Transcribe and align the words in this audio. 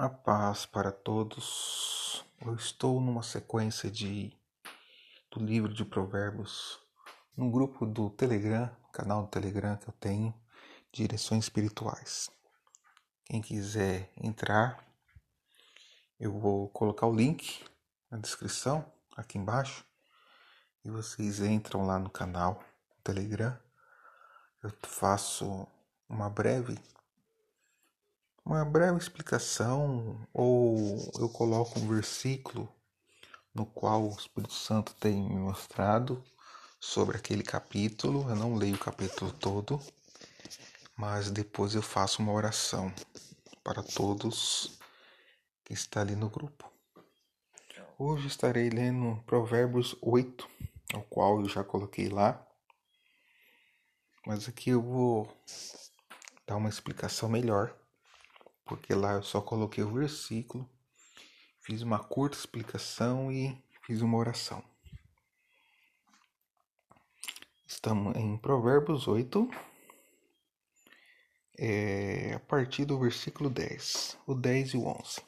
A 0.00 0.08
paz 0.08 0.64
para 0.64 0.92
todos. 0.92 2.24
Eu 2.40 2.54
estou 2.54 3.00
numa 3.00 3.24
sequência 3.24 3.90
de 3.90 4.32
do 5.28 5.44
livro 5.44 5.74
de 5.74 5.84
Provérbios 5.84 6.78
no 7.36 7.50
grupo 7.50 7.84
do 7.84 8.08
Telegram, 8.08 8.70
canal 8.92 9.22
do 9.24 9.28
Telegram 9.28 9.76
que 9.76 9.88
eu 9.88 9.92
tenho, 9.94 10.32
Direções 10.92 11.46
Espirituais. 11.46 12.30
Quem 13.24 13.42
quiser 13.42 14.12
entrar, 14.16 14.86
eu 16.20 16.30
vou 16.38 16.68
colocar 16.68 17.08
o 17.08 17.16
link 17.16 17.64
na 18.08 18.18
descrição 18.18 18.88
aqui 19.16 19.36
embaixo 19.36 19.84
e 20.84 20.90
vocês 20.90 21.40
entram 21.40 21.84
lá 21.84 21.98
no 21.98 22.08
canal 22.08 22.62
do 22.88 23.02
Telegram. 23.02 23.58
Eu 24.62 24.70
faço 24.84 25.66
uma 26.08 26.30
breve 26.30 26.78
uma 28.48 28.64
breve 28.64 28.96
explicação 28.96 30.26
ou 30.32 31.12
eu 31.18 31.28
coloco 31.28 31.78
um 31.78 31.86
versículo 31.86 32.66
no 33.54 33.66
qual 33.66 34.08
o 34.08 34.16
Espírito 34.16 34.54
Santo 34.54 34.94
tem 34.94 35.22
me 35.22 35.36
mostrado 35.36 36.24
sobre 36.80 37.18
aquele 37.18 37.42
capítulo. 37.42 38.26
Eu 38.26 38.34
não 38.34 38.54
leio 38.54 38.76
o 38.76 38.78
capítulo 38.78 39.30
todo, 39.32 39.78
mas 40.96 41.30
depois 41.30 41.74
eu 41.74 41.82
faço 41.82 42.22
uma 42.22 42.32
oração 42.32 42.90
para 43.62 43.82
todos 43.82 44.78
que 45.62 45.74
está 45.74 46.00
ali 46.00 46.16
no 46.16 46.30
grupo. 46.30 46.72
Hoje 47.98 48.28
estarei 48.28 48.70
lendo 48.70 49.22
Provérbios 49.26 49.94
8, 50.00 50.48
ao 50.94 51.02
qual 51.02 51.42
eu 51.42 51.48
já 51.50 51.62
coloquei 51.62 52.08
lá. 52.08 52.42
Mas 54.26 54.48
aqui 54.48 54.70
eu 54.70 54.80
vou 54.80 55.36
dar 56.46 56.56
uma 56.56 56.70
explicação 56.70 57.28
melhor 57.28 57.76
porque 58.68 58.94
lá 58.94 59.14
eu 59.14 59.22
só 59.22 59.40
coloquei 59.40 59.82
o 59.82 59.92
versículo, 59.92 60.68
fiz 61.62 61.80
uma 61.80 61.98
curta 61.98 62.36
explicação 62.36 63.32
e 63.32 63.56
fiz 63.82 64.02
uma 64.02 64.18
oração. 64.18 64.62
Estamos 67.66 68.14
em 68.16 68.36
Provérbios 68.36 69.08
8, 69.08 69.48
é, 71.58 72.34
a 72.34 72.40
partir 72.40 72.84
do 72.84 72.98
versículo 72.98 73.48
10, 73.48 74.18
o 74.26 74.34
10 74.34 74.74
e 74.74 74.76
o 74.76 74.86
11. 74.86 75.22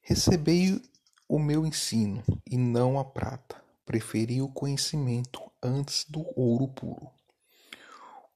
Recebei 0.00 0.80
o 1.28 1.38
meu 1.38 1.66
ensino 1.66 2.22
e 2.48 2.56
não 2.56 2.98
a 2.98 3.04
prata, 3.04 3.62
preferi 3.84 4.40
o 4.40 4.48
conhecimento 4.48 5.40
antes 5.62 6.04
do 6.08 6.24
ouro 6.38 6.68
puro 6.68 7.19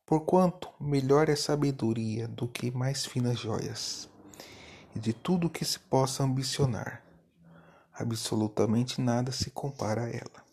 Porquanto 0.06 0.68
melhor 0.78 1.30
é 1.30 1.36
sabedoria 1.36 2.28
do 2.28 2.46
que 2.46 2.70
mais 2.70 3.06
finas 3.06 3.38
joias, 3.38 4.06
e 4.94 4.98
de 4.98 5.14
tudo 5.14 5.48
que 5.48 5.64
se 5.64 5.78
possa 5.78 6.22
ambicionar, 6.22 7.02
absolutamente 7.90 9.00
nada 9.00 9.32
se 9.32 9.50
compara 9.50 10.04
a 10.04 10.10
ela. 10.10 10.44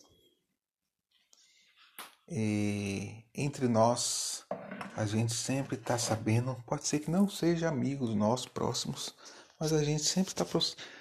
E 2.30 3.26
entre 3.36 3.68
nós, 3.68 4.46
a 4.96 5.06
gente 5.06 5.34
sempre 5.34 5.76
está 5.76 5.98
sabendo, 5.98 6.56
pode 6.66 6.88
ser 6.88 7.00
que 7.00 7.12
não 7.12 7.30
seja 7.30 7.68
amigos 7.68 8.16
nossos 8.16 8.48
próximos, 8.48 9.14
mas 9.60 9.74
a 9.74 9.84
gente 9.84 10.04
sempre 10.04 10.34
tá, 10.34 10.46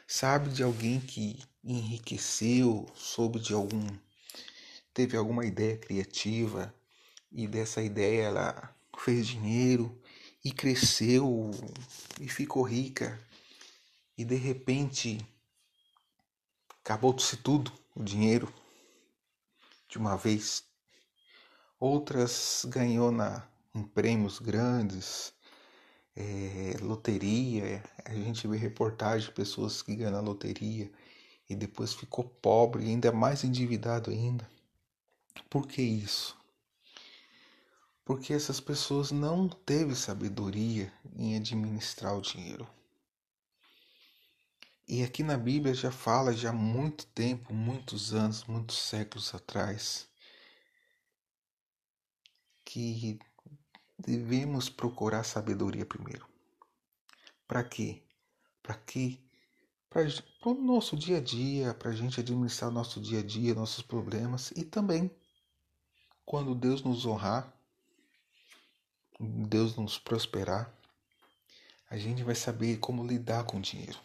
sabe 0.09 0.51
de 0.51 0.65
alguém 0.65 0.99
que 0.99 1.39
enriqueceu, 1.63 2.85
soube 2.97 3.39
de 3.39 3.55
algum, 3.55 3.87
teve 4.93 5.17
alguma 5.17 5.47
ideia 5.47 5.77
criativa 5.77 6.75
e 7.31 7.47
dessa 7.47 7.83
ideia 7.83 8.23
ela 8.23 8.77
fez 8.99 9.27
dinheiro 9.27 9.97
e 10.45 10.53
cresceu 10.53 11.51
e 12.21 12.29
ficou 12.29 12.63
rica 12.63 13.19
e 14.17 14.25
de 14.25 14.37
repente 14.37 15.19
acabou-se 16.83 17.37
tudo, 17.39 17.73
o 17.95 18.03
dinheiro 18.03 18.53
de 19.89 19.99
uma 19.99 20.17
vez. 20.17 20.65
Outras 21.79 22.67
ganhou 22.69 23.11
na, 23.11 23.47
em 23.75 23.83
prêmios 23.83 24.39
grandes, 24.39 25.33
é, 26.15 26.77
loteria. 26.83 27.83
A 28.05 28.13
gente 28.15 28.47
vê 28.47 28.57
reportagem 28.57 29.29
de 29.29 29.35
pessoas 29.35 29.83
que 29.83 29.95
ganham 29.95 30.13
na 30.13 30.21
loteria 30.21 30.91
e 31.49 31.57
depois 31.57 31.95
ficou 31.95 32.25
pobre, 32.25 32.85
ainda 32.85 33.11
mais 33.11 33.43
endividado 33.45 34.11
ainda. 34.11 34.49
Por 35.49 35.67
que 35.67 35.83
isso? 35.83 36.40
Porque 38.11 38.33
essas 38.33 38.59
pessoas 38.59 39.13
não 39.13 39.49
teve 39.49 39.95
sabedoria 39.95 40.93
em 41.15 41.37
administrar 41.37 42.19
o 42.19 42.21
dinheiro. 42.21 42.69
E 44.89 45.05
aqui 45.05 45.23
na 45.23 45.39
Bíblia 45.39 45.73
já 45.75 45.93
fala 45.93 46.33
já 46.33 46.51
há 46.51 46.53
muito 46.53 47.07
tempo, 47.07 47.55
muitos 47.55 48.13
anos, 48.13 48.43
muitos 48.47 48.79
séculos 48.79 49.33
atrás, 49.33 50.09
que 52.65 53.21
devemos 53.97 54.69
procurar 54.69 55.23
sabedoria 55.23 55.87
primeiro. 55.87 56.27
Para 57.47 57.63
quê? 57.63 58.03
Para 58.61 58.75
que 58.75 59.25
para 59.89 60.03
o 60.47 60.55
nosso 60.55 60.97
dia 60.97 61.19
a 61.19 61.21
dia, 61.21 61.75
para 61.75 61.91
a 61.91 61.95
gente 61.95 62.19
administrar 62.19 62.71
o 62.71 62.75
nosso 62.75 63.01
dia 63.01 63.21
a 63.21 63.25
dia, 63.25 63.55
nossos 63.55 63.85
problemas 63.85 64.51
e 64.57 64.65
também 64.65 65.09
quando 66.27 66.57
Deus 66.57 66.83
nos 66.83 67.07
honrar, 67.07 67.60
Deus 69.23 69.77
nos 69.77 69.99
prosperar, 69.99 70.73
a 71.91 71.99
gente 71.99 72.23
vai 72.23 72.35
saber 72.35 72.79
como 72.79 73.07
lidar 73.07 73.45
com 73.45 73.59
o 73.59 73.61
dinheiro. 73.61 73.99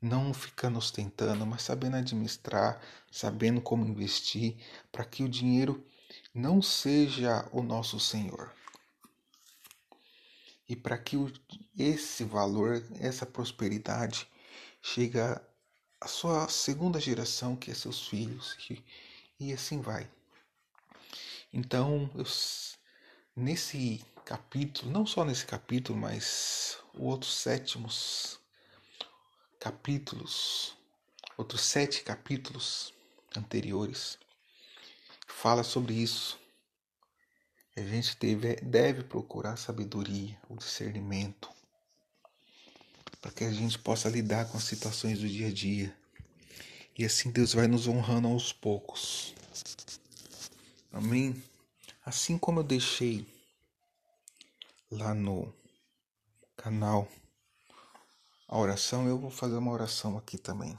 Não 0.00 0.32
ficando 0.32 0.78
ostentando, 0.78 1.44
mas 1.44 1.62
sabendo 1.62 1.96
administrar, 1.96 2.80
sabendo 3.12 3.60
como 3.60 3.84
investir, 3.84 4.56
para 4.90 5.04
que 5.04 5.22
o 5.22 5.28
dinheiro 5.28 5.86
não 6.32 6.62
seja 6.62 7.46
o 7.52 7.62
nosso 7.62 8.00
Senhor. 8.00 8.50
E 10.66 10.74
para 10.74 10.96
que 10.96 11.16
esse 11.78 12.24
valor, 12.24 12.82
essa 12.98 13.26
prosperidade, 13.26 14.26
chegue 14.80 15.18
à 15.20 16.08
sua 16.08 16.48
segunda 16.48 16.98
geração, 16.98 17.56
que 17.56 17.70
é 17.70 17.74
seus 17.74 18.08
filhos, 18.08 18.56
e 19.38 19.52
assim 19.52 19.82
vai. 19.82 20.08
Então, 21.52 22.08
eu 22.14 22.24
nesse 23.40 24.04
capítulo, 24.24 24.92
não 24.92 25.06
só 25.06 25.24
nesse 25.24 25.46
capítulo, 25.46 25.98
mas 25.98 26.78
outros 26.94 27.34
sétimos 27.34 28.38
capítulos, 29.58 30.76
outros 31.36 31.62
sete 31.62 32.02
capítulos 32.02 32.94
anteriores, 33.36 34.18
fala 35.26 35.62
sobre 35.62 35.94
isso. 35.94 36.38
A 37.76 37.80
gente 37.80 38.16
deve, 38.18 38.56
deve 38.56 39.04
procurar 39.04 39.56
sabedoria, 39.56 40.38
o 40.48 40.56
discernimento, 40.56 41.48
para 43.20 43.30
que 43.30 43.44
a 43.44 43.52
gente 43.52 43.78
possa 43.78 44.08
lidar 44.08 44.50
com 44.50 44.58
as 44.58 44.64
situações 44.64 45.20
do 45.20 45.28
dia 45.28 45.48
a 45.48 45.52
dia. 45.52 45.96
E 46.98 47.04
assim 47.04 47.30
Deus 47.30 47.54
vai 47.54 47.66
nos 47.66 47.86
honrando 47.86 48.28
aos 48.28 48.52
poucos. 48.52 49.34
Amém? 50.92 51.42
Assim 52.10 52.36
como 52.36 52.58
eu 52.58 52.64
deixei 52.64 53.24
lá 54.90 55.14
no 55.14 55.54
canal 56.56 57.08
a 58.48 58.58
oração, 58.58 59.06
eu 59.06 59.16
vou 59.16 59.30
fazer 59.30 59.54
uma 59.54 59.70
oração 59.70 60.18
aqui 60.18 60.36
também. 60.36 60.74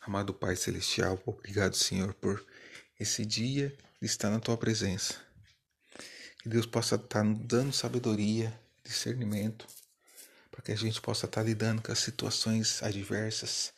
Amado 0.00 0.32
Pai 0.32 0.56
Celestial, 0.56 1.20
obrigado, 1.26 1.76
Senhor, 1.76 2.14
por 2.14 2.42
esse 2.98 3.26
dia 3.26 3.76
de 4.00 4.06
estar 4.06 4.30
na 4.30 4.40
tua 4.40 4.56
presença. 4.56 5.20
Que 6.42 6.48
Deus 6.48 6.64
possa 6.64 6.94
estar 6.94 7.22
dando 7.22 7.70
sabedoria, 7.70 8.58
discernimento, 8.82 9.66
para 10.50 10.62
que 10.62 10.72
a 10.72 10.76
gente 10.76 10.98
possa 11.02 11.26
estar 11.26 11.42
lidando 11.42 11.82
com 11.82 11.92
as 11.92 11.98
situações 11.98 12.82
adversas 12.82 13.74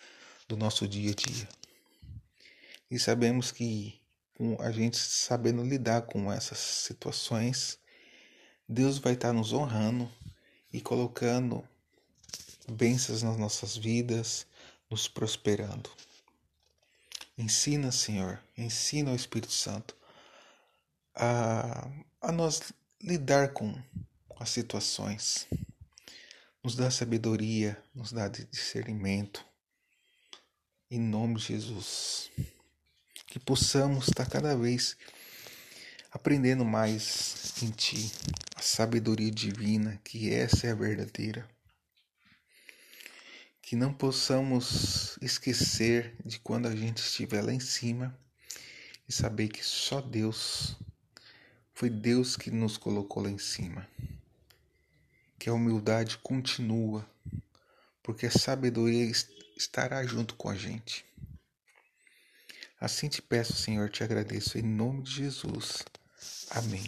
do 0.47 0.57
nosso 0.57 0.87
dia 0.87 1.11
a 1.11 1.15
dia. 1.17 1.49
E 2.89 2.97
sabemos 2.97 3.51
que 3.51 4.04
com 4.35 4.61
a 4.61 4.71
gente 4.71 4.97
sabendo 4.97 5.63
lidar 5.63 6.03
com 6.03 6.33
essas 6.33 6.59
situações, 6.59 7.79
Deus 8.69 8.99
vai 8.99 9.15
estar 9.15 9.33
nos 9.33 9.53
honrando 9.53 10.11
e 10.73 10.81
colocando 10.81 11.67
bênçãos 12.69 13.23
nas 13.23 13.37
nossas 13.37 13.77
vidas, 13.77 14.47
nos 14.91 15.07
prosperando. 15.07 15.91
Ensina, 17.39 17.93
Senhor, 17.93 18.41
ensina 18.57 19.13
o 19.13 19.17
Espírito 19.17 19.53
Santo 19.53 19.97
a, 21.15 21.89
a 22.21 22.33
nós 22.33 22.73
lidar 23.01 23.53
com 23.53 23.75
as 24.39 24.51
situações. 24.51 25.47
Nos 26.63 26.75
dá 26.75 26.91
sabedoria, 26.91 27.81
nos 27.95 28.13
dá 28.13 28.27
discernimento. 28.29 29.45
Em 30.91 30.99
nome 30.99 31.35
de 31.35 31.49
Jesus 31.49 32.31
que 33.35 33.41
possamos 33.41 34.07
estar 34.07 34.31
cada 34.31 34.57
vez 34.57 34.97
aprendendo 36.13 36.65
mais 36.65 37.53
em 37.61 37.71
Ti, 37.73 38.13
a 38.55 38.63
sabedoria 38.63 39.29
divina, 39.29 40.01
que 40.05 40.33
essa 40.33 40.69
é 40.69 40.71
a 40.71 40.75
verdadeira. 40.77 41.45
que 43.61 43.75
não 43.75 43.93
possamos 43.93 45.19
esquecer 45.21 46.15
de 46.25 46.39
quando 46.39 46.69
a 46.69 46.77
gente 46.77 46.99
estiver 46.99 47.43
lá 47.43 47.53
em 47.53 47.59
cima 47.59 48.17
e 49.09 49.13
saber 49.13 49.49
que 49.49 49.65
só 49.65 50.01
Deus 50.01 50.77
foi 51.73 51.91
Deus 51.91 52.37
que 52.37 52.53
nos 52.53 52.77
colocou 52.77 53.21
lá 53.21 53.31
em 53.31 53.39
cima. 53.39 53.85
Que 55.41 55.49
a 55.49 55.55
humildade 55.55 56.19
continua, 56.19 57.05
porque 58.01 58.27
a 58.27 58.31
sabedoria 58.31 59.11
estará 59.57 60.07
junto 60.07 60.37
com 60.37 60.49
a 60.49 60.55
gente. 60.55 61.05
Assim 62.85 63.09
te 63.09 63.23
peço, 63.23 63.55
Senhor, 63.55 63.89
te 63.89 64.05
agradeço 64.05 64.59
em 64.59 64.63
nome 64.63 65.01
de 65.05 65.13
Jesus. 65.13 65.83
Amém. 66.51 66.85